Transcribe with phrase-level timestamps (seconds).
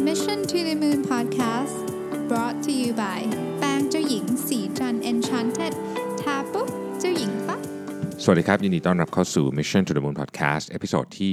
[0.00, 1.86] Mission to the Moon Podcast
[2.28, 3.20] brought to you by
[3.58, 5.72] แป้งเจ้าหญิงศรีจันทร์ Enchanted
[6.20, 6.68] ทาปุ๊บ
[7.00, 7.60] เจ้าหญิงปั๊บ
[8.22, 11.32] สวัสดีครับ ยินดีต้อนรับเข้าสู่ Mission to the Moon Podcast episode ที่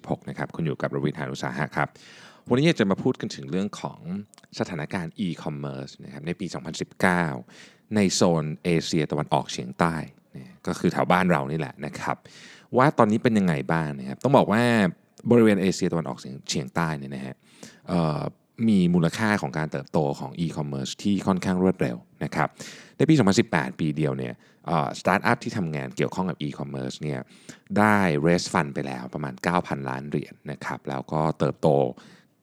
[0.00, 1.88] 326 นะครับ คุณอยู่กับรวิศ หาญอุตสาหะครับ
[2.48, 4.00] วันนี้อยากจะมาพูดกันถึงเรื่องของ
[4.58, 6.46] สถานการณ์ e-commerce นะครับในปี
[7.20, 9.94] 2019 ในโซนเอเชียตะวันออกเฉียงใต้
[10.32, 12.16] เนี่ยก็คือแถวบ้านเรานี่แหละนะครับ
[12.76, 14.64] ว่าตอนนี้เป็นยังไงบ้างนะครับ ต้องบอกว่า
[15.30, 17.34] บริเวณเอเชียตะวันออกเฉียงใต้เนี่ยนะฮะ
[18.68, 22.48] มีมูลค่าของการเติบโตของ e-commerce ที่ค่อนข้างรวดเร็วนะครับ
[22.96, 23.14] ในปี
[23.46, 24.34] 2018 ปีเดียวเนี่ย
[25.00, 27.20] สตาร์ทอัพที่ทำงานเกี่ยวข้องกับ e-commerce เนี่ย
[27.78, 31.68] ได้ raise fund ไปแล้วประมาณ 9,000 ล้านเหรียญนะครับแล้วก็เติบโต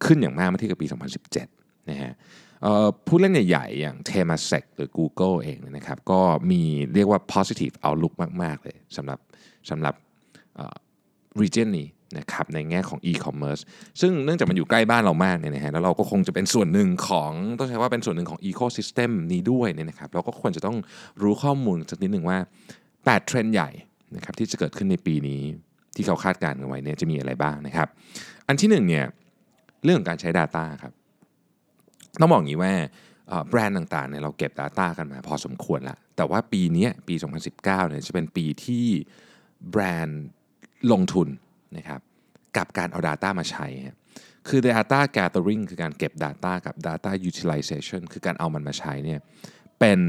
[0.05, 0.87] ขึ้นอย่างมากเมื่อเทียบกับปี
[1.37, 2.13] 2017 นะฮะ
[3.07, 6.21] ผู้เล่นใหญ่ๆ อย่าง Temasek หรือ Google เองเนี่ยนะครับก็
[6.51, 6.61] มี
[6.93, 8.13] เรียกว่า positive outlook
[8.43, 9.19] มาก ๆ เลยสำหรับ
[9.69, 9.95] สำหรับ
[11.41, 13.61] region นี้ นะครับในแง่ของ e-commerce
[14.01, 20.77] ซึ่งเนื่องจากมันอยู่ใกล้บ้านเรามากเนี่ยนะฮะแล้วเราก็คงจะเป็นส่วนหนึ่งของต้องใช้ว่าเป็นส่วนหนึ่งของ ecosystem นี้ด้วยเนี่ยนะครับเราก็ควรจะต้อง
[21.21, 22.37] รู้ข้อมูลสักนิดหนึ่งว่า
[22.83, 23.69] 8 เทรนด์ใหญ่
[24.15, 25.41] นะครับที่จะเกิดขึ้นในปีนี้
[25.95, 27.87] ที่เขาคาดการณ์กันไว้เนี่ยจะมีอะไรบ้างนะครับ
[28.47, 29.05] อันที่หนึ่งเนี่ย
[29.83, 30.93] เรื่องของการใช้ Data ครับ
[32.19, 32.73] ต้องบอกอย่างนี้ว่า
[33.49, 38.85] แบรนด์ต่างๆเนี่ยเราเก็บ Data กันมาพอสมควรละแต่ว่าปีนี้ปี 2019เนี่ยจะเป็นปีที่
[39.71, 40.23] แบรนด์
[40.91, 41.27] ลงทุน
[41.77, 42.01] นะครับ
[42.57, 43.67] กับการเอา Data มาใช้
[44.47, 49.19] คือ Data Gathering คือการเก็บ Data กับ Data Utilization คือการเอามันมาใช้เนี่ย
[49.79, 49.99] เป็น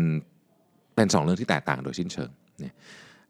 [0.94, 2.74] เป็นสองเรื่องที่แตกต่างโดยสิ้นเชิงเนี่ย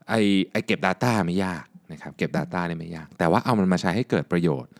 [0.08, 0.14] ไอ
[0.52, 4.72] ไอเก็บ Data ไม่ยากนะครับเก็บ Data เนี่ยไม่ยาก แต่ว่าเอามันมาใช้ให้เกิดประโยชน์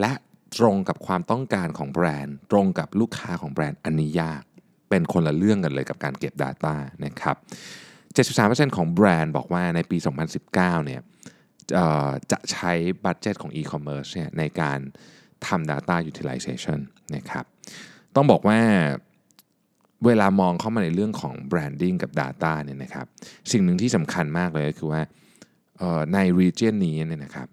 [0.00, 0.12] และ
[0.58, 4.42] ตรงกับความต้องการของแบรนด์ ตรงกับลูกค้าของแบรนด์อันนี้ยาก
[4.90, 7.36] เป็นคนละเรื่องกันเลยกับการเก็บ Data นะครับ
[8.70, 9.96] 73%ของแบรนด์บอกว่าในปี
[10.42, 11.02] 2019เนี่ยเอ่อ
[12.32, 12.72] จะใช้
[13.04, 14.78] บัตเจตของ e-commerce เนี่ยในการ
[15.46, 16.78] ทำ data utilization
[17.16, 17.44] นะครับ
[18.14, 18.60] ต้องบอกว่า
[20.06, 23.06] เวลามองเข้ามาในเรื่องของ branding กับ data เนี่ยนะครับ
[23.52, 25.02] สิ่งหนึ่งที่สำคัญมากเลยก็คือว่า
[26.14, 27.48] ใน region นี้เนี่ยนะครับ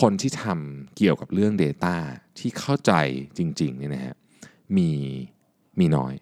[0.00, 1.96] คนที่ทำเกี่ยวกับเรื่อง Data
[2.38, 2.92] ที่เข้าใจ
[3.38, 4.16] จริงๆเนี่ยนะฮะ
[4.76, 4.90] มี
[5.80, 6.14] มีน้อย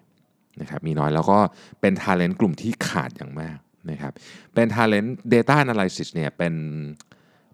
[0.61, 1.39] นะครับมีน้อยแล้วก็
[1.81, 3.57] เป็น Talent กลุ่มที่ขาดอย่างมาก
[3.91, 4.13] นะครับ
[4.53, 6.53] เป็น Talent Data Analysis เนี่ยเป็น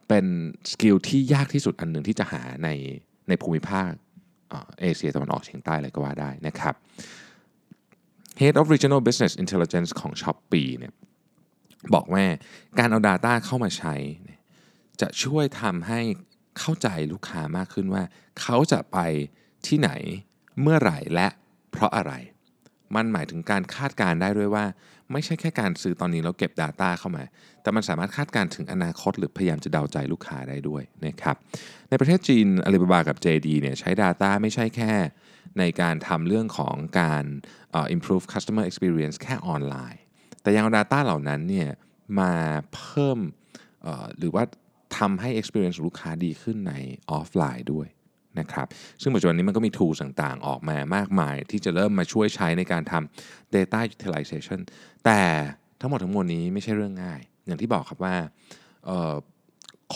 [0.07, 0.25] เป็น
[0.71, 2.69] สกิลที่ยากที่สุดอันหนึ่งที่จะหาใน
[3.27, 3.91] ในภูมิภาค
[4.81, 6.75] เอเชียตะวันออกเฉียงใต้เลยก็ว่าได้นะครับ
[8.41, 10.93] Head of Regional Business Intelligence ของ Shopee เนี่ย
[11.93, 12.25] บอกว่า
[12.79, 13.95] การเอา Data เข้ามาใช้
[15.01, 16.01] จะช่วยทำให้
[16.59, 18.03] เข้าใจลูกค้ามากขึ้นว่า
[18.41, 18.97] เขาจะไป
[19.67, 19.91] ที่ไหน
[20.61, 21.27] เมื่อไหร่และ
[21.71, 22.13] เพราะอะไร
[22.95, 24.65] มันหมายถึงการคาดการได้ด้วยว่า
[25.11, 27.23] ไม่ใช่แค่การซื้อตอนนี้แล้วเก็บ Data เข้ามา
[27.61, 31.35] แต่มันสามารถคาดการถึงอนาคต หรือพยายามจะเดาใจลูกค้าได้ด้วยนะครับ
[31.89, 34.93] ในประเทศจีน Alibaba กับ JD เนี่ยใช้ Data ไม่ใช่แค่
[35.59, 37.23] ในการทำเรื่องของการ
[37.73, 40.01] อ่อ improve customer experience แค่ออนไลน์
[40.41, 41.69] แต่ยังเอา Data เหล่านั้นเนี่ย
[42.19, 42.33] มา
[42.73, 43.19] เพิ่ม
[44.17, 44.43] หรือว่า
[44.97, 46.73] ทำให้ experience ของลูกค้าดีขึ้นใน
[47.11, 47.87] ออฟไลน์ด้วย
[48.39, 48.67] นะครับ
[49.01, 54.59] ซึ่งปัจจุบันนี้มันก็มี tools ต่างๆ ออกมามากมาย ที่จะเริ่มมาช่วยใช้ในการทำ data utilization
[55.05, 55.21] แต่
[55.81, 58.15] ทั้งหมดทั้งมวลนี้ไม่ใช่เรื่องง่าย อย่างที่บอกครับว่า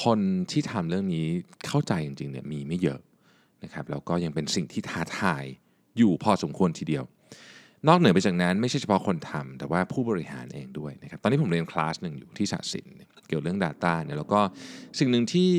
[0.04, 0.20] คน
[0.52, 1.26] ที่ทำเรื่องนี้
[1.68, 3.00] เข้าใจจริงๆเนี่ยมีไม่เยอะ
[3.64, 5.44] นะครับแล้วก็ยังเป็นสิ่งที่ท้าทาย
[5.98, 7.04] อยู่พอสมควรทีเดียว
[7.88, 14.40] นอกเหนือไปจากนั้นไม่ใช่เฉพาะคนทำแต่ว่าผู้บริหารเองด้วยนะครับตอนนี้ผมเรียนคลาสหนึ่งอยู่ที่ศาสตร์ศิลป์เนี่ยเกี่ยวเรื่อง Data เนี่ยแล้วก็
[15.00, 15.52] สิ่งหนึ่งที่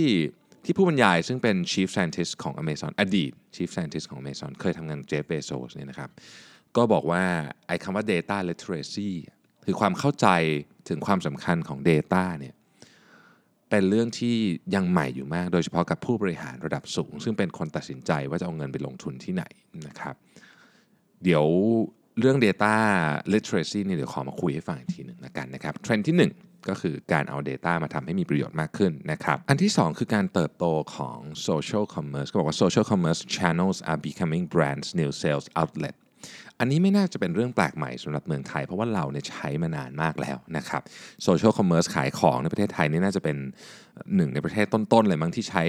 [0.65, 6.11] ที่ผู้บรรยายซึ่งเป็น Chief Scientist ของ Amazon อดีต Chief Scientist ของ Amazon เคยทำงานกับ Jeff Bezos เนี่ยนะครับ
[6.77, 7.25] ก็บอกว่า
[7.67, 9.11] ไอ้คำว่า data literacy
[9.65, 10.29] คือความเข้าใจ
[10.89, 12.55] ถึงความสำคัญของ Data เนี่ย
[13.71, 14.37] เป็นเรื่องที่
[14.75, 19.45] ยังใหม่อยู่มาก โดยเฉพาะกับผู้บริหารระดับสูง ซึ่งเป็นคนตัดสินใจว่าจะเอาเงินไปลงทุนที่ไหน
[19.89, 20.15] นะครับ
[21.25, 21.45] เดี๋ยว
[22.19, 22.75] เรื่อง Data
[23.33, 30.67] Literacy นี่เดี๋ยวขอมาคุยให้ฟังอีกทีหนึ่งนะกันนะครับเทรนด์ที่ 1 ก็คือการเอา Data มาทำให้มีประโยชน์มากขึ้นนะครับ อันที่ 2 คือการเติบโต
[30.97, 35.95] ของ Social Commerce ก็บอกว่า Social Commerce channels are becoming brands new sales outlet
[36.59, 40.83] อันนี้ไม่น่าจะเป็นเรื่องแปลกใหม่สำหรับเมืองไทย เพราะว่าเราเนี่ยใช้มานานมากแล้วนะครับ
[41.23, 43.37] โซเชียลคอมเมอร์สขายของในประเทศไทยนี่น่าจะเป็น
[44.17, 45.65] หนึ่งในประเทศต้นๆเลยมั้งที่ใช้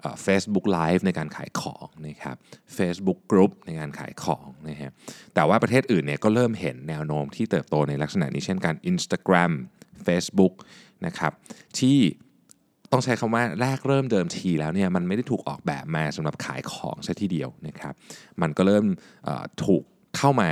[0.00, 2.36] เอ่อ Facebook Live ในการขายของนะครับ
[2.76, 4.90] Facebook Group ในการขายของนะฮะ
[5.34, 9.52] แต่ว่าประเทศอื่นเนี่ยก็เริ่มเห็นแนวโน้มที่เติบโตในลักษณะนี้เช่นกัน Instagram
[10.06, 10.54] Facebook
[11.06, 11.32] นะครับ
[11.78, 11.98] ที่
[12.92, 17.94] ต้องใช้คำว่าแรกเริ่มเดิมทีแล้วเนี่ยมันไม่ได้ถูกออกแบบมาสำหรับขายของซะทีเดียวนะครับ
[18.42, 18.84] มันก็เริ่ม
[19.64, 19.82] ถูก
[20.16, 20.48] เข้ามา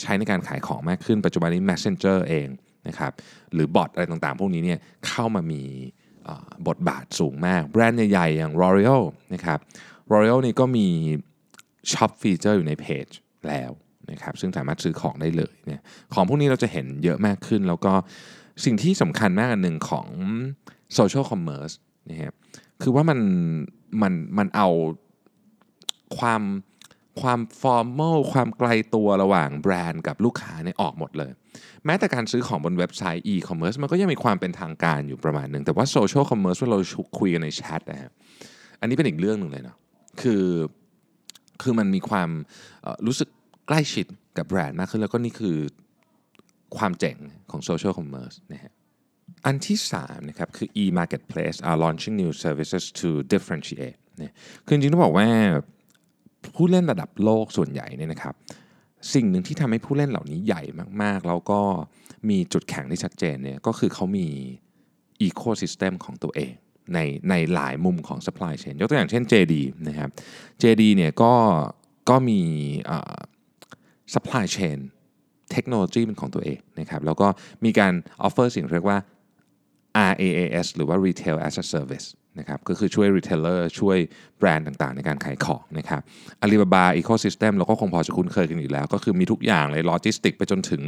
[0.00, 2.48] ใช้ในการขายของมากขึ้น ปัจจุบันนี้ Messenger เอง
[2.88, 3.12] นะครับ
[3.54, 5.62] หรือบอทอะไรต่างๆ พวกนี้เนี่ยเข้ามามี
[6.68, 9.02] บทบาทสูงมาก แบรนด์ใหญ่ๆ อย่าง L'Oreal
[9.34, 9.58] นะครับ
[10.10, 10.88] L'Oreal นี่ก็มี
[11.92, 13.06] shop feature อยู่ในเพจ
[13.48, 13.70] แล้ว
[14.10, 15.82] นะครับซึ่งสามารถซื้อของได้เลยเนี่ย
[16.14, 17.92] ของพวกนี้เราจะเห็นเยอะมากขึ้น แล้วก็
[18.64, 20.06] สิ่งที่สำคัญมากอันหนึ่งของ
[20.94, 21.70] social commerce
[22.10, 22.34] นะครับ
[22.82, 23.18] คือว่ามัน
[24.02, 24.68] มันมันเอา
[26.18, 26.42] ความ
[27.20, 31.30] ความ formal ความไกลตัวระหว่างแบรนด์กับลูกค้าเนี่ยออกหมดเลย
[31.84, 36.78] แม้แต่การซื้อของบนเว็บไซต์ e-commerce มันก็ยังมีความเป็นทางการอยู่ประมาณหนึ่งแต่ว่า social commerce เรา
[37.18, 38.10] คุยกันในแชทนะฮะ
[38.80, 39.76] อันนี้เป็นอีกเรื่องหนึ่งเลยเนาะ
[40.22, 40.44] คือ
[41.62, 42.28] คือมันมีความ
[43.06, 43.28] รู้สึก
[43.66, 45.56] ใกล้ชิดกับแบรนด์มากขึ้นแล้วก็นี่คือ
[46.76, 47.16] ความเจ๋ง
[47.50, 48.72] ของ social commerce นะฮะ
[49.46, 54.32] อันที่3นะครับคือ e-marketplace are launching new services to differentiate เนี่ย
[54.64, 55.28] คือจริงต้องบอกว่า
[56.54, 58.34] ผู้เล่นระดับโลกส่วนใหญ่เนี่ยนะครับ
[59.14, 60.62] สิ่งหนึ่งที่ทำให้ผู้เล่นเหล่านี้ใหญ่
[61.02, 61.60] มากๆ แล้วก็
[62.28, 64.26] มีจุดแข็งที่ชัดเจนเนี่ยก็คือเขามี
[65.22, 66.52] อีโคซิสเต็มของตัวเอง
[66.94, 66.98] ใน
[67.30, 69.54] ในหลายมุมของ supply chain ยกตัวอย่างเช่น JD
[69.88, 70.08] นะครับ
[70.62, 71.32] JD เนี่ยก็
[72.10, 72.40] ก็มี
[74.14, 74.78] supply chain
[75.52, 77.28] เทคโนโลยีเป็นของตัวเองนะครับแล้วก็
[77.64, 77.92] มีการ
[78.26, 78.98] offer สิ่งเรียกว่า
[80.12, 82.06] RAAS หรือว่า Retail as a Service
[82.38, 83.98] นะครับก็คือช่วย retailer ช่วย
[84.38, 86.00] แบรนด์ต่างๆ ในการขายของนะครับ
[86.44, 90.82] Alibaba Ecosystem เราก็คงพอจะคุ้นเคยกันอยู่แล้ว ก็คือมีทุกอย่างเลยโลจิสติกไปจนถึง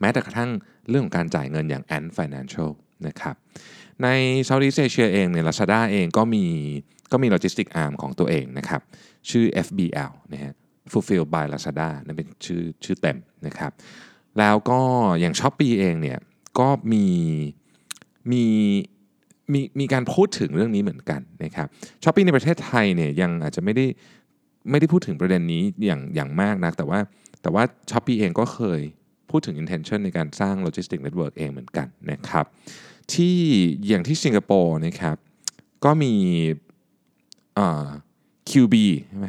[0.00, 0.50] แม้แต่กระทั่ง
[0.88, 2.70] เรื่องของการจ่ายเงินอย่าง Ant Financial
[3.06, 3.34] นะครับ
[4.02, 4.08] ใน
[4.48, 6.44] Southeast Asia เองเนี่ย Lazada เองก็มี
[7.12, 8.80] ก็มี logistic arm ของตัวเองนะครับ
[9.30, 10.52] ชื่อ FBL นะฮะ
[10.92, 13.72] Fulfill by Lazada นั่นเป็นชื่อชื่อเต็มนะครับ
[14.38, 14.80] แล้วก็
[15.20, 16.18] อย่าง Shopee เองเนี่ย
[16.58, 17.06] ก็มี
[18.30, 18.44] มี
[19.52, 21.66] มีมีการพูดถึงเรื่องนี้เหมือนกันนะครับ
[22.04, 23.86] Shopee ในประเทศไทยเนี่ยยังอาจจะไม่ได้
[24.70, 26.98] ไม่ได้พูดถึงประเด็นนี้อย่างอย่างมากนะแต่ว่า
[27.42, 28.80] แต่ว่า Shopee เองก็เคย
[29.30, 32.46] พูดถึง intention ในการสร้าง logistic network เองเหมือนกันนะครับ
[33.14, 33.36] ที่
[33.88, 35.16] อย่างที่สิงคโปร์นะครับ
[35.84, 36.12] ก็มี
[37.58, 37.88] อ่า
[38.50, 38.74] QuuBe
[39.08, 39.28] ใช่ไหม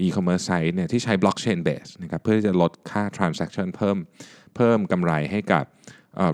[0.00, 3.96] e-commerce site เนี่ยที่ใช้ blockchain base นะครับเพื่อที่จะลดค่า transaction เพิ่ม
[4.56, 5.64] เพิ่มกำไรให้กับ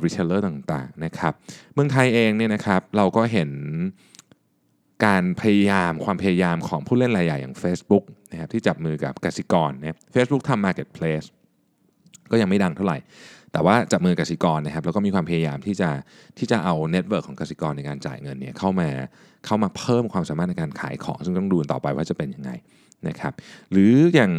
[0.04, 1.32] retailer ต่างๆนะครับ
[1.74, 3.50] เมืองไทยเองเนี่ยนะครับเราก็เห็น
[5.06, 11.26] การพยายามความพยายามของผู้เล่นรายใหญ่อย่าง Facebook นะครับที่จับมือกับกสิกรเนี่ยเฟซบุ๊กทำ Marketplace
[12.30, 12.98] ก็ยังไม่ดังเท่าไหร่
[13.52, 15.90] แต่ว่าจับมือกสิกรนะครับแล้วก็มีความพยายามที่จะ
[16.38, 18.88] ที่จะเอา network ของกสิกรในการจ่ายเงินเนี่ยเข้ามา
[19.46, 22.50] เข้ามาเพิ่มความสามารถในการขายของ ซึ่งต้องดูต่อไปว่าจะเป็นยังไง
[23.08, 23.32] นะครับ
[23.72, 24.32] หรืออย่าง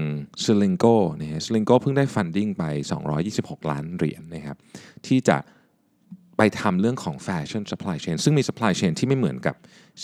[0.43, 2.47] s l i n g o นะฮะ s l i n g o เพิ่งได้ funding
[2.57, 2.63] ไป
[3.17, 4.57] 226 ล้านเหรียญนะครับ
[5.07, 5.37] ที่จะ
[6.37, 9.55] ไปทำเรื่องของแฟชั่น supply chain ซึ่งมี supply chain ที่ไม่เหมือนกับ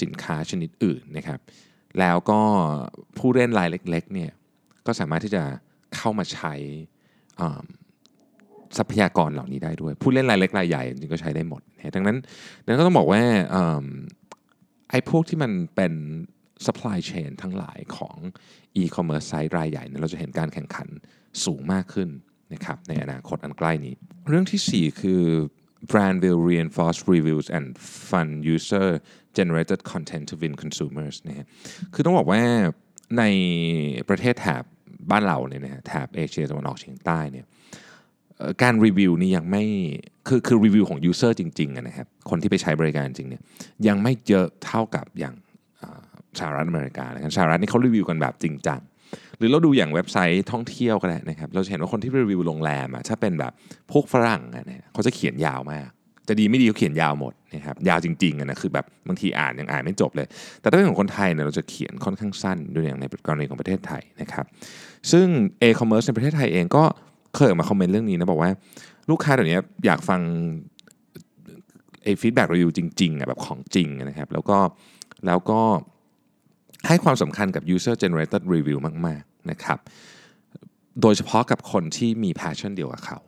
[0.01, 1.39] สินค้าชนิดอื่นนะครับ
[1.99, 2.41] แล้วก็
[3.17, 4.31] ผู้เล่นรายเล็กๆเนี่ย
[4.85, 5.43] ก็สามารถที่จะ
[5.95, 6.53] เข้ามาใช้
[8.77, 11.61] ทรัพยากรเหล่านี้ได้ด้วย ผู้เล่นรายเล็กรายใหญ่จริงก็ใช้ได้หมด
[11.95, 12.17] ดังนั้น
[12.63, 13.21] ดังนั้นก็ต้องบอกว่า
[14.89, 15.93] ไอ้พวกที่มันเป็น
[16.65, 18.17] supply chain ทั้งหลายของ
[18.81, 20.87] e-commerce ไซต์รายใหญ่เนี่ยเราจะเห็นการแข่งขัน
[21.45, 22.09] สูงมากขึ้น
[22.53, 23.93] นะครับในอนาคตอันใกล้นี้
[24.27, 25.21] เรื่องที่ 4 คือ
[25.91, 27.65] brand will reinforce reviews and
[28.09, 28.87] fund user
[29.37, 31.47] generated content to win consumers นะฮะ
[31.93, 32.41] คือต้องบอกว่า
[33.17, 33.23] ใน
[34.09, 34.63] ประเทศแถบ
[35.11, 37.45] บ้านเราเนี่ยนะแถบเอเชียตะวันออกเฉียงใต้เนี่ย
[38.61, 39.63] การรีวิวนี่ยังไม่
[40.27, 43.41] คือคือรีวิวของ user จริงๆนะครับคนที่ไปใช้บริการจริงเนี่ย
[43.87, 45.35] ยังไม่เยอะเท่ากับอย่าง
[46.39, 48.79] สหรัฐอเมริกาเลยสหรัฐนี่เขารีวิวกันแบบจริงจัง
[49.37, 53.51] หรือเราดูอย่างเว็บไซต์ท่องเที่ยวก็ได้นะครับ เราจะเห็นว่าคนที่รีวิวโรงแรมอะถ้าเป็นแบบ
[53.91, 55.89] พวกฝรั่งนะเขาจะเขียนยาวมาก
[56.27, 60.27] จะดีไม่ดีเขาเขียนยาวหมดนะครับยาวจริงๆนะคือแบบบางทีอ่านยังอ่านไม่จบเลย
[60.61, 64.45] แต่ถ้าเป็นของคนไทยเนี่ยเราจะเขียนค่อนข้างสั้นดูอย่างในกรณีของประเทศไทยนะครับ
[65.11, 65.27] ซึ่ง
[65.67, 66.83] e-commerce ในประเทศไทยเองก็
[67.35, 68.51] เคยมาคอมเมนต์เรื่องนี้นะบอกว่า
[69.09, 70.21] ลูกค้าเดี๋ยวนี้อยากฟัง
[72.03, 74.57] ไอ้ feedback รีวิวจริงๆอะแบบของจริงนะครับแล้วก็
[75.27, 75.61] แล้วก็
[76.87, 78.77] ให้ความสำคัญกับ user generated review
[79.07, 79.79] มาก ๆ นะครับ
[81.01, 83.19] โดยเฉพาะกับคนที่มี passion เดียวกับเขา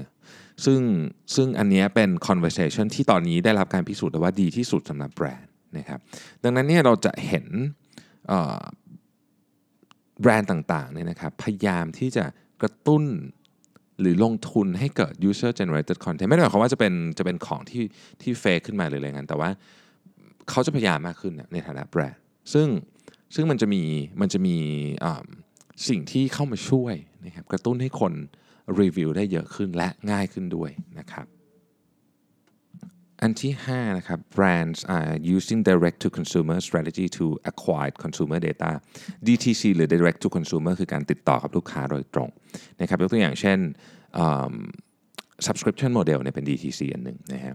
[0.00, 0.10] นะ
[0.64, 0.80] ซึ่ง
[1.34, 6.00] ซึ่งอันนี้เป็น conversation ที่ตอนนี้ได้รับการพิสูจน์ว่าดีที่สุดสำหรับแบรนด์นะครับ
[6.42, 7.46] ดังนั้นเนี่ยเราจะเห็น
[10.20, 12.24] แบรนด์ต่างๆเนี่ยนะครับพยายามที่จะ
[12.62, 13.04] กระตุ้น
[14.00, 17.82] หรือลงทุนให้เกิด user generated content ไม่ได้หมายความว่าจะเป็นจะเป็นของที่
[18.22, 19.50] ที่เฟกขึ้นมาหรืออะไรเงี้ยแต่ว่า
[20.50, 22.22] เขาจะพยายามมากขึ้นในฐานะแบรนด์
[22.52, 22.68] ซึ่ง
[23.34, 23.82] ซึ่งมันจะมี
[24.20, 24.56] มันจะมี
[25.88, 26.94] สิ่งที่เข้ามาช่วย
[27.26, 28.12] นะครับกระตุ้นให้คน
[28.80, 31.26] รีวิวได้เยอะขึ้นและง่ายขึ้นด้วยนะครับ
[33.22, 38.70] อันที่5นะครับ brands are using direct to consumer strategy to acquire consumer data
[39.26, 42.30] DTC หรือ direct to consumer คือการติดต่อกับลูกค้าโดยตรง
[42.80, 43.58] นะครับยกตัวอย่างเช่น
[45.46, 47.54] subscription model เนี่ยเป็น DTC อันหนึ่งนะฮะ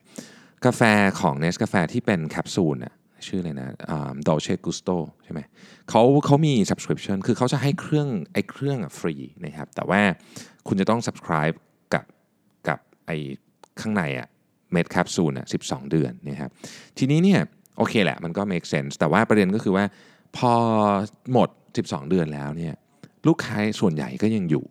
[0.65, 0.81] กาแฟ
[1.19, 2.95] ของ n e s กาแฟที่เป็นแคปซูลนะ
[3.27, 3.67] ชื่ออะไรนะ
[4.27, 4.89] ดอลเชกุสโต
[5.23, 5.39] ใช่ไหม
[5.89, 10.01] เขาเขามี subscription คือเขาจะให้เครื่องไอ้เครื่องฟรีนะครับ แต่ว่า
[10.67, 11.55] คุณจะต้อง subscribe
[11.93, 12.05] กับ
[12.67, 13.17] กับไอ้
[13.81, 14.27] ข้างในอะ
[14.71, 16.51] เม็ดแคปซูลอะ12 เดือนนะครับ
[16.97, 17.39] ทีนี้เนี่ย
[17.77, 19.85] โอเคแหละ มันก็ make sense แต่ว่าประเด็นก็คือว่า
[20.37, 20.53] พอ
[21.31, 21.49] หมด
[21.81, 22.73] 12 เดือนแล้วเนี่ย
[23.27, 24.65] ลูกค้าส่วนใหญ่ก็ยังอยู่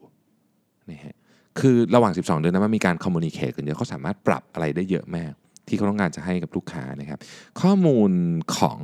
[0.90, 1.14] นะฮะ
[1.60, 5.32] คือระหว่าง 12 เดือนนั้นมันมีการ communicate กันเยอะเขาสามารถปรับอะไรได้เยอะมาก
[5.68, 7.18] ที่เขาต้องการจะให้กับลูกค้านะครับ
[7.60, 8.10] ข้อมูล
[8.56, 8.80] ของ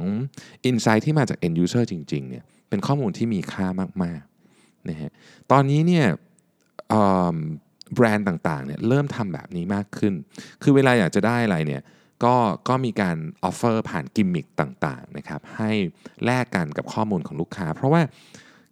[0.70, 3.66] Insight ที่มาจาก End User จริงๆเนี่ยเป็นข้อมูลที่มีค่า
[4.04, 5.10] มากๆนะฮะ
[5.52, 6.06] ตอนนี้เนี่ย
[7.94, 10.14] แบรนด์ต่างๆเนี่ยเริ่มทำแบบนี้มากขึ้น
[10.62, 11.82] คือเวลาอยากจะได้อะไรเนี่ย
[12.24, 12.34] ก็
[12.68, 15.70] ก็มีการ offer ผ่านกิมมิคต่างๆนะครับให้
[16.24, 18.02] แลกกันกับข้อมูลของลูกค้า เพราะว่า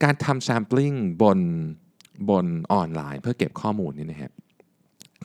[0.02, 0.92] การทำ sampling
[1.23, 1.38] บน
[2.30, 4.32] บนออนไลน์เพื่อเก็บข้อมูลนี่นะครับ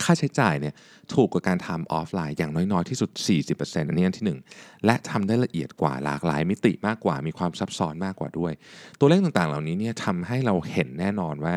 [0.04, 0.74] ค่าใช้จ่ายเนี่ย
[1.14, 3.10] ถูกกว่าการทำออฟไลน์อย่างน้อยๆที่สุด
[3.50, 8.52] 40%อันนี้อันที่ 1 และทำได้ละเอียดกว่าหลากหลาย มิติมากกว่ามีความซับซ้อนมากกว่าด้วย
[8.98, 11.56] ตัวเลขต่างๆ เหล่านี้เนี่ยทำให้เราเห็นแน่นอนว่า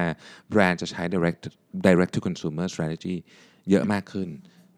[0.49, 1.41] แบรนด์จะใช้ direct
[1.87, 3.15] direct to consumer strategy
[3.69, 4.27] เยอะมากขึ้น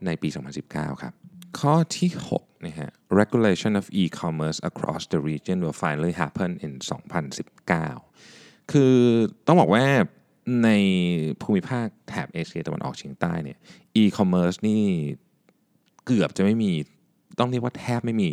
[0.05, 0.29] ในปี
[0.65, 1.13] 2019 ครับ
[1.59, 2.91] ข้อที่6นะฮะ
[3.21, 6.73] regulation of e-commerce across the region will finally happen in
[7.91, 8.95] 2019 คือ
[9.47, 9.85] ต้องบอกว่า
[10.63, 10.69] ใน
[11.41, 13.57] ภูมิภาคแถบเอเชียตะวันออกเฉียงใต้เนี่ย
[14.01, 14.83] e-commerce นี่
[16.05, 16.71] เกือบจะไม่มี
[17.39, 18.29] ต้องเรียกว่าแทบไม่มี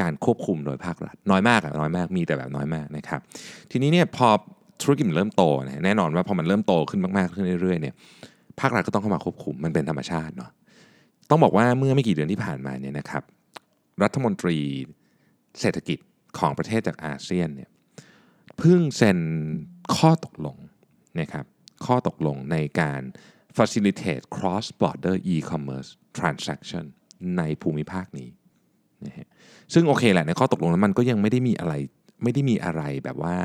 [0.00, 3.20] การควบคุมโดยภาครัฐน้อยมากอะน้อยมากมีแต่แบบน้อยมากนะครับ
[3.70, 4.28] ทีนี้เนี่ยพอ
[4.82, 7.94] ธุรกิจมันเริ่มโตนะแน่นอนว่าพอมันเริ่มโตขึ้นมากๆขึ้นเรื่อยๆเนี่ย
[8.60, 10.50] ภาครัฐก็ต้องเข้ามาควบคุมมันเป็นธรรมชาติเนาะ
[11.30, 13.22] ต้องบอกว่าเมื่อไม่กี่เดือนที่ผ่านมาเนี่ยนะครับ
[14.02, 14.58] รัฐมนตรี
[15.60, 15.98] เศรษฐกิจ
[16.38, 17.70] ของประเทศจากอาเซียนเนี่ย
[18.58, 19.18] เพิ่งเซ็น
[19.96, 20.56] ข้อตกลง
[21.20, 21.44] นะครับ
[21.86, 23.00] ข้อตกลงในการ
[23.56, 26.84] facilitate cross border e-commerce transaction
[27.38, 28.28] ในภูมิภาคนี้
[29.06, 29.28] นะฮะ
[29.72, 31.74] ซึ่งโอเคแหละในข้อตกลงนั้นมันก็ยังไม่ได้มีอะไร
[32.22, 33.38] ไม่ได้มีอะไรแบบว่า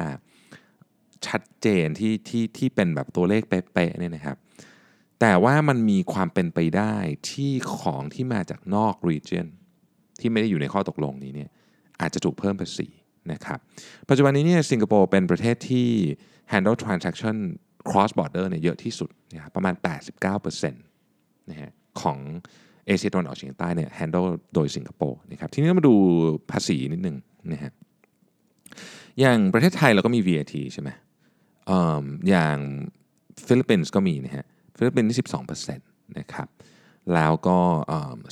[1.28, 4.38] ชัดเจนที่ที่ที่เป็นแบบตัวเลขเป๊ะๆเนี่ยนะครับ
[5.20, 6.96] แต่ว่ามันมีความเป็นไปได้
[7.30, 9.48] ที่ของที่มาจากนอก region
[10.20, 11.50] ที่ไม่ได้อยู่ในข้อตกลงนี้เนี่ย
[12.02, 12.88] อาจจะถูกเพิ่มภาษี
[13.32, 13.60] นะครับ
[14.10, 15.90] ปัจจุบันนี้เนี่ยสิงคโปร์เป็นประเทศที่
[16.54, 17.36] handle transaction
[17.90, 19.74] cross border เนี่ยเยอะที่สุดนะครับประมาณ
[20.24, 22.18] 89%นะฮะของ
[22.86, 25.96] เอเชียตะวันออกเฉียงใต้เนี่ย handle โดยสิงคโปร์นะครับทีนี้มาดู
[26.52, 27.18] ภาษีนิดนึง
[27.52, 27.72] นะฮะ
[29.20, 30.90] อย่างประเทศไทยเราก็มี VAT ใช่ไหม
[31.70, 32.58] อย่าง
[33.48, 34.46] ฟิลิปปินส์ก็มีนะฮะ
[34.78, 35.18] ฟิลิปปินส์นี่
[35.68, 36.48] 12%นะครับ
[37.14, 37.60] แล้วก็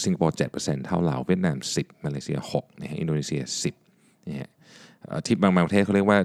[0.04, 3.42] สิงคโปร์7%เท่าเราเวียดนาม 10 มาเลเซีย6นะฮะอินโดนีเซีย
[3.84, 4.50] 10นะฮะ
[5.26, 6.20] ที่บางประเทศเขาเรียกว่า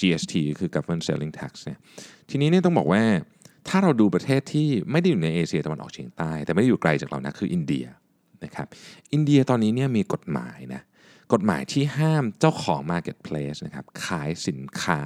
[0.00, 1.78] GST คือ Government Selling Tax เนี่ย
[2.30, 3.02] ทีนี้เนี่ยต้องบอกว่า
[3.68, 7.86] ถ้าเราดูประเทศที่ไม่ได้อยู่ในเอเชียตะวันออกเฉียงใต้ แต่ไม่ได้อยู่ไกลจากเรานะคืออินเดีย
[8.44, 8.66] นะครับ
[9.12, 10.82] อินเดียตอนนี้เนี่ยมีกฎหมายนะ
[11.32, 15.00] กฎหมายที่ห้ามเจ้าของ Marketplace นะครับขายสินค้า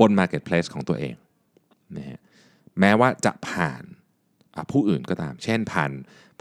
[0.00, 1.14] บน Marketplace ของตัวเอง
[1.96, 2.18] นะฮะ
[2.80, 3.82] แม้ว่าจะผ่าน
[4.70, 5.90] ผู้อื่นก็ตาม เช่นผ่าน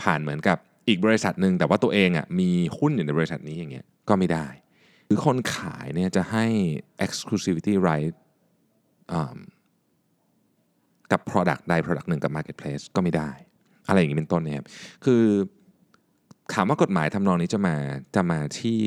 [0.01, 4.48] ผ่านเหมือนกับอีกบริษัทหนึ่งแต่ว่าตัวเองอะมีหุ้นอยู่ในบริษัทนี้อย่างเงี้ยก็ไม่ได้
[5.13, 6.46] หรือคนขายเนี่ยจะให้
[7.05, 8.15] exclusivity right
[11.12, 13.32] กับ product ใด product หนึ่งกับ marketplace ก็ไม่ได้
[13.88, 14.65] อะไรอย่างนี้เป็นต้นนะครับ
[15.05, 15.24] คือ
[16.53, 17.75] ถามว่ากฎหมายทำนองนี้จะมา
[18.15, 18.79] จะมาที่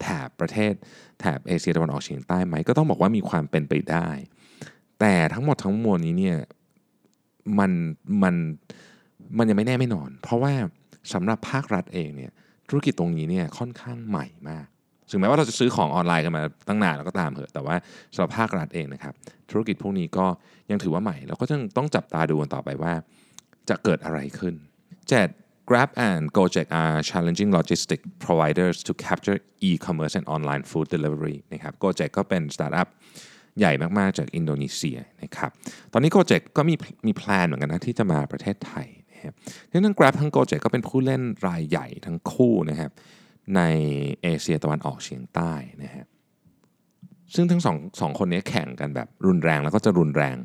[0.00, 0.72] แถบประเทศ
[1.20, 4.08] แถบเอเชียตะวันออกเฉียงใต้ไหม ก็ต้องบอกว่ามีความเป็นไปได้
[5.00, 6.38] แต่ทั้งหมดทั้งมวลนี้เนี่ย
[7.58, 7.72] มัน
[8.22, 8.34] มัน
[9.38, 10.52] มันยังไม่แน่ไม่นอน เพราะว่า
[11.12, 12.32] สำหรับภาครัฐเองเนี่ย
[12.68, 14.66] ธุรกิจตรงนี้เนี่ยค่อนข้างใหม่มาก
[15.10, 17.76] ถึงแม้ว่าเราจะซื้อของออนไลน์กันมาตั้งนานแล้วก็ตามเถอะแต่ว่า
[18.14, 19.14] สำหรับภาครัฐเองนะครับ
[19.50, 20.26] ธุรกิจพวกนี้ก็
[20.70, 22.92] ยังถือว่าใหม่ แล้วก็ต้องต้องจับตาดูกันต่อไปว่า
[23.68, 24.54] จะเกิดอะไรขึ้น
[25.10, 25.68] 7.
[25.68, 31.72] Grab and Gojek are challenging logistic providers to capture e-commerce and online food delivery นะครับ
[31.82, 32.88] Gojek ก็เป็นสตาร์ทอัพ
[33.58, 35.50] ใหญ่มาก ๆ จากอินโดนีเซียนะครับ
[35.92, 36.74] ตอนนี้ Gojek ก็มี
[37.06, 39.34] มีแพลนเหมือนกันนะที่จะมาประเทศไทยนะครับ
[39.70, 42.90] ทั้ง Grab ทั้ง Gojek ก็เป็นผู้เล่นรายใหญ่ทั้งคู่นะครับ
[43.56, 43.60] ใน
[44.22, 46.06] เอเชียตะวันออกเฉียงใต้นะฮะ
[47.34, 50.36] ซึ่งทั้งสองสองคนนี้แข่งกันแบบรุนแรงแล้วก็จะรุนแรง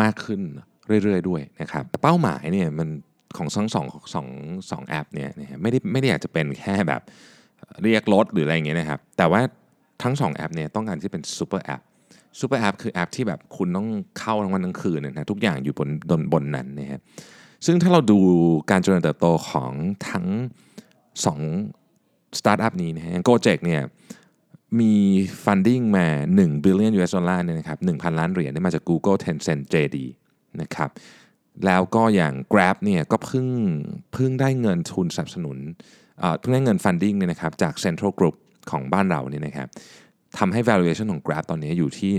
[0.00, 0.40] มากขึ้น
[1.02, 2.88] เรื่อยๆด้วยนะครับเป้าหมายเนี่ยมัน
[3.36, 4.28] ของทั้งสองสอง
[4.70, 7.02] สองแอปเนี่ยนะไม่ได้ไม่ได้อยากจะเป็นแค่แบบ
[7.82, 9.40] เรียกรถหรืออะไรอย่างเงี้ยนะครับแต่ว่า
[10.02, 11.80] ทั้งสองแอปเนี่ยต้องการที่เป็น super app
[12.40, 13.88] super app คือแอปที่แบบคุณต้อง
[14.18, 17.00] เข้าทั้งวันทั้งคืนนะทุกอย่างอยู่บนบนบนนั้นนะฮะ
[17.66, 18.18] ซึ่งถ้าเราดู
[18.70, 19.72] การเจริญเติบโตของ
[20.10, 20.26] ทั้ง
[21.24, 21.40] สอง
[22.38, 23.82] สตาร์ทอัพนี้นะฮะ Gojek เนี่ย
[24.80, 24.94] มี
[25.44, 26.06] funding มา
[26.36, 29.96] 1 billion US ดอลลาร์เนี่ยนะครับ1,000 ล้านเหรียญมาจาก Google Tencent JD
[30.60, 30.90] นะครับ
[31.66, 33.46] แล้วก็อย่าง Grab เนี่ยก็เพิ่ง
[34.12, 35.58] เพิ่งได้เงินทุนสนับสนุน
[36.38, 38.36] เพิ่งได้เงินฟันดิ้งเนี่ยนะครับจาก Central Group
[38.70, 39.68] ของบ้านเราเนี่ยนะครับ
[40.38, 42.12] ทำให้ valuation ของ Grab ตอนนี้อยู่ที่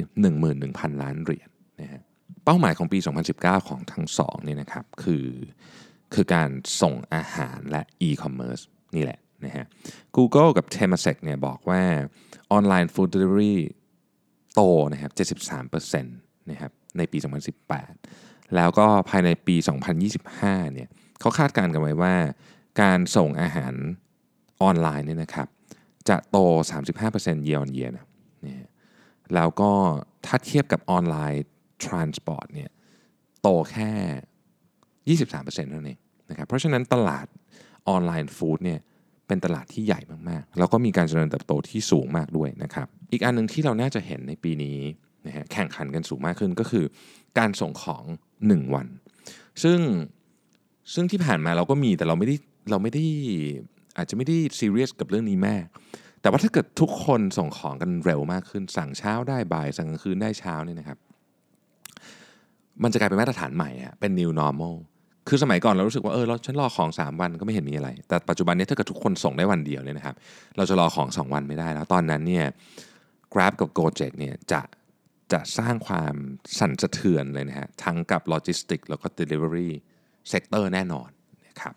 [0.48, 1.50] 11,000 ล้านเหรียญ
[1.82, 2.02] นะฮะ
[2.46, 3.00] เป้าหมายของปี
[3.34, 5.26] 2019 ของทั้งสองเนี่ยนะครับคือ
[6.14, 6.50] คือการ
[6.82, 8.64] ส่งอาหารและ e-commerce
[8.96, 9.66] นี่แหละ นะฮะ
[10.18, 11.82] Google กับ Temasek เนี่ยบอกว่า
[12.52, 13.58] ออนไลน์ food delivery
[14.56, 14.62] โต
[14.94, 15.12] นะครับ
[15.72, 17.18] 73%นะครับในปี
[17.86, 19.56] 2018 แล้วก็ภายในปี
[20.16, 20.90] 2025 เนี่ย
[21.20, 22.16] เขาคาดการณ์กันไว้ว่า
[22.82, 23.74] การส่งอาหาร
[24.62, 25.48] ออนไลน์เนี่ยนะครับ
[26.10, 26.38] จะโต
[26.92, 28.06] 35% year on year นะ
[28.46, 28.70] นะ
[29.36, 29.72] แล้วก็
[30.26, 31.46] ถ้าเทียบกับออนไลน์
[31.86, 32.70] transport เนี่ย
[33.42, 33.92] โตแค่
[35.20, 37.28] 23%เท่านั้นเองนะครับเพราะฉะนั้นตลาด
[37.88, 38.80] ออนไลน์ฟู้ดเนี่ย
[39.28, 44.80] เป็นตลาดที่ใหญ่มากๆ แล้วก็มีการเจริญเติบโตที่สูงมากด้วยนะครับ อีกอันหนึ่งที่เราน่าจะเห็นในปีนี้
[45.26, 46.86] นะฮะแข่งขันกันสูงมากขึ้นก็คือ
[47.40, 48.04] การส่งของ
[48.40, 48.88] 1 วัน
[49.64, 49.80] ซึ่ง
[50.94, 52.36] ซึ่งที่ผ่านมาเราก็มีแต่เราไม่ได้
[52.72, 53.06] เราไม่ได้
[53.98, 55.66] อาจจะไม่ได้ซีเรียสกับเรื่องนี้มาก
[56.22, 60.98] แต่ว่าถ้าเกิดทุกคนส่งของกันเร็วมากขึ้น สั่งเช้าได้บ่ายสั่งกลางคืนได้เช้าเนี่ยนะครับ
[62.84, 64.76] มันจะกลายเป็นมาตรฐานใหม่อะเป็น new normal
[65.28, 70.16] คือสมัยก่อนเรารู้สึกว่าเออเราฉันรอของ 3 วันก็ไม่เห็นมีอะไร แต่ปัจจุบันนี้ถ้าเกิดทุกคนส่งได้วันเดียวเนี่ยนะครับ
[70.58, 72.46] เราจะรอของ 2 วันไม่ได้แล้ว ตอนนั้นเนี่ย
[73.34, 74.62] Grab กับ Gojek เนี่ยจะ
[75.32, 76.14] จะสร้างความ
[76.60, 79.70] สั่นสะเทือนเลยนะฮะทั้งกับโลจิสติกแล้วก็ Delivery
[80.32, 81.10] Sector แน่นอน
[81.48, 81.76] นะครับ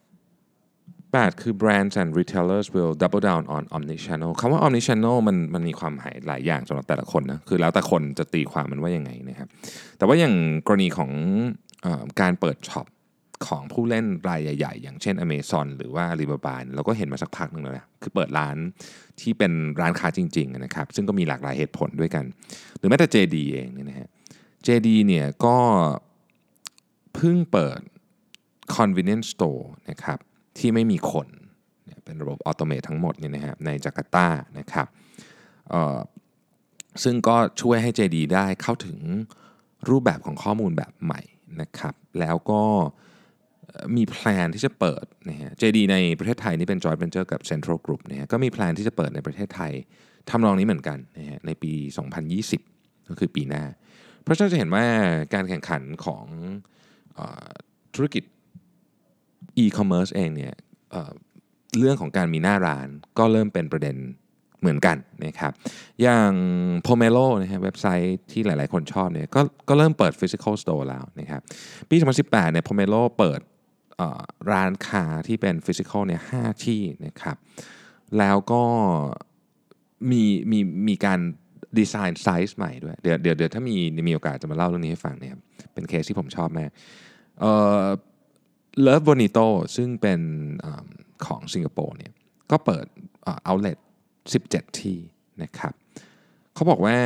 [0.71, 9.49] 8 คือ brands and retailers will double down on omnichannel คำว่า omnichannel มันมันมีความหมายหลายอย่างสำหรับแต่ละคนนะ คือแล้วแต่คนจะตีความมันว่ายังไงนะครับ
[9.99, 10.35] แต่ว่าอย่าง
[10.66, 11.11] กรณีของ
[11.85, 12.87] ออการเปิด shop
[13.47, 18.57] ของผู้เล่นรายใหญ่ ๆ อย่างเช่น Amazon หรือว่า Alibaba เราก็เห็นมาสักพักหนึ่งแล้วนะคือเปิดร้าน
[19.21, 22.25] ที่เป็นร้านค้าจริงๆนะครับซึ่งก็มีหลากหลายเหตุผลด้วยกัน
[22.77, 24.09] หรือแม้แต่ JD เองเนี่ยนะฮะ
[24.67, 25.57] JD เนี่ยก็
[27.15, 27.81] เพิ่งเปิด
[28.77, 30.19] convenience store นะครับ
[30.59, 31.29] ที่ไม่มีคน
[32.05, 34.27] เป็นระบบ automate ทั้งหมดเนี่ยนะฮะในจาการ์ตา
[34.59, 34.87] นะครับ
[37.03, 38.99] ซึ่งก็ช่วยให้ JD ได้เข้าถึง
[39.89, 41.21] รูปแบบของข้อมูลแบบใหม่
[41.61, 42.63] นะครับแล้วก็
[43.97, 49.73] มี plan ที่จะเปิดนะฮะ JD ในประเทศไทยนี่เป็น joint venture กับ Central Group นะฮะก็มี plan ที่จะเปิดในประเทศไทย
[50.30, 51.73] ทำนองนี้เหมือนกันนะฮะในปี
[52.41, 53.65] 2020 ก็คือปีหน้า
[54.23, 54.85] เพราะฉะนั้นจะเห็นว่า
[55.35, 56.25] การแข่งขันของ
[57.19, 57.21] อ
[57.95, 58.25] ธุรกิจ
[59.63, 60.54] e-commerce เองเนี่ย
[60.93, 63.97] เเรื่องของการมีหน้าร้านก็เริ่มเป็นประเด็น
[64.61, 65.52] เหมือนกันนะครับ
[66.02, 66.33] อย่าง
[66.87, 71.41] Pomelo นะฮะเว็บไซต์ที่หลาย ๆ คนชอบเนี่ยก็ก็เริ่มเปิด physical store แล้วนะครับ
[71.91, 73.41] ปี 2018เนี่ย Pomelo เปิด
[74.52, 77.36] ร้านค้าที่เป็น physical เนี่ย5ที่นะครับ
[78.19, 78.63] แล้วก็
[80.10, 80.58] มีมี
[80.89, 81.21] มีการ
[81.78, 83.76] ดีไซน์ไซส์ใหม่ด้วย เดี๋ยวเดี๋ยวเดี๋ยวถ้ามี
[84.08, 85.41] มีโอกาสจะมาเล่าเรื่องนี้ให้ฟังเนะครับ
[85.73, 86.71] เป็นเคสที่ผมชอบมาก
[87.41, 87.84] เอ่อ
[88.86, 90.21] Love Bonito ซึ่งเป็น
[90.65, 90.67] อ
[91.26, 92.13] ของสิงคโปร์เนี่ย
[92.50, 92.86] ก็เปิด
[93.45, 93.78] เอาเล t
[94.43, 94.99] 17 ที่
[95.43, 95.73] นะครับ
[96.54, 96.97] เขาบอกว่า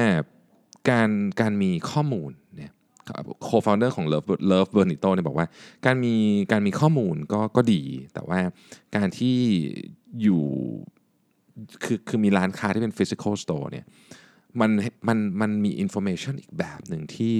[0.91, 2.73] การการมีข้อมูลเนี่ย
[3.49, 5.47] co-founder ของ Love Love Bonito เนี่ยบอกว่า
[5.87, 6.15] การมี
[6.53, 7.83] การมีข้อมูลก็ก็ดี
[8.15, 8.41] แต่ว่า
[8.97, 9.37] การที่
[10.23, 10.43] อยู่
[11.85, 13.87] คือคือมีร้านค้าที่เป็น physical store เนี่ย
[14.61, 14.71] มัน
[15.09, 17.37] มันมันมี information อีกแบบหนึ่งที่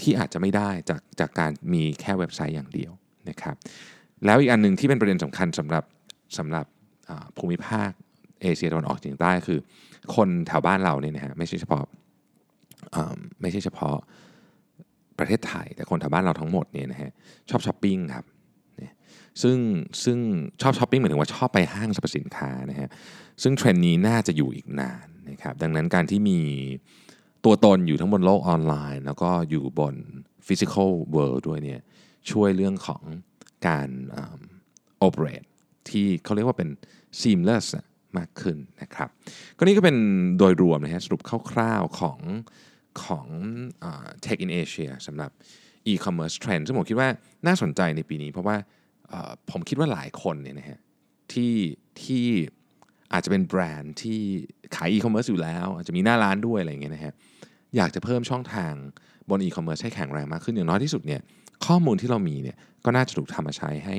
[0.00, 2.92] ที่อาจจะไม่ได้จากจากการมีแค่เว็บไซต์อย่างเดียว
[3.28, 3.56] นะครับ
[4.24, 5.84] แล้วอีกอันหนึ่งที่เป็นประเด็นสำคัญสำหรับ
[6.38, 6.66] สำหรับ
[7.38, 7.90] ภูมิภาค
[8.42, 9.58] เอเชียตะวันออกเฉียงใต้คือ
[10.14, 11.84] คนแถวบ้านเราเนี่ยนะฮะไม่ใช่เฉพาะ
[13.40, 13.96] ไม่ใช่เฉพาะ
[15.18, 17.10] ประเทศไทย แต่คนแถวบ้านเราทั้งหมดเนี่ยนะฮะ
[17.50, 18.24] ชอบช้อปปิ้งครับ
[19.42, 19.58] ซึ่ง
[20.04, 20.18] ซึ่ง
[20.62, 22.88] ชอบช้อปปิ้งหมายถึงว่าชอบไปห้างสรรพสินค้านะฮะ
[23.42, 26.38] ซึ่งเทรนด์นี้น่าจะอยู่อีกนานนะครับดังนั้นการที่มี
[27.44, 29.94] ตัวตนอยู่ทั้งบนโลกออนไลน์ แล้วก็อยู่บน
[30.46, 31.80] physical world ด้วยเนี่ย
[32.30, 33.02] ช่วยเรื่องของ
[33.66, 33.88] การ
[34.98, 35.44] operate
[35.88, 36.68] ที่เขาเรียกว่าเป็น
[37.20, 37.66] seamless
[38.18, 39.08] มากขึ้นนะครับ
[39.56, 39.96] ก็นี่ก็เป็น
[40.38, 42.18] โดยรวมนะฮะสรุปคร่าวๆของ
[43.04, 43.26] ของ
[44.24, 45.30] Tech in Asia สำหรับ
[45.90, 47.08] e-commerce trend ซึ่งผมคิดว่า
[47.46, 48.56] น่าสนใจในปีนี้ เพราะว่า
[49.50, 50.78] ผมคิดว่าหลายคนเนี่ยนะฮะ
[51.32, 51.54] ที่
[52.02, 52.26] ที่
[53.12, 54.20] อาจจะเป็นแบรนด์ที่
[54.76, 57.12] ขาย e-commerce อยู่แล้ว อาจจะมีหน้าร้านด้วยอะไรอย่างเงี้ยนะฮะ
[57.76, 58.72] อยากจะเพิ่มช่องทาง
[59.30, 61.20] บน e-commerce ให้แข็งแรงมากขึ้นอย่างน้อยที่สุดเนี่ย
[61.66, 63.96] ข้อมูลที่เรามีเนี่ยก็น่าจะถูกทำมาใช้ให้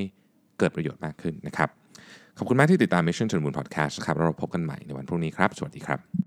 [0.59, 1.69] เกิดประโยชน์มากขึ้นนะครับ
[2.37, 6.26] ขอบคุณมากที่ติดตาม Mission to the Moon Podcast ครับเราพบกันใหม่ในวันพรุ่งนี้ครับ สวัสดีครับ